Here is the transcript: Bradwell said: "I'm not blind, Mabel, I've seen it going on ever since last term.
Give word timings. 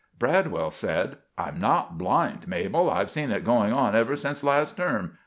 Bradwell 0.17 0.71
said: 0.71 1.17
"I'm 1.37 1.59
not 1.59 1.99
blind, 1.99 2.47
Mabel, 2.47 2.89
I've 2.89 3.11
seen 3.11 3.29
it 3.29 3.43
going 3.43 3.71
on 3.71 3.95
ever 3.95 4.15
since 4.15 4.43
last 4.43 4.75
term. 4.75 5.19